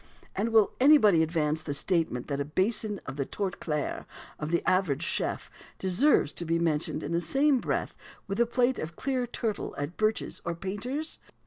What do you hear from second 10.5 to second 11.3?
Painter's?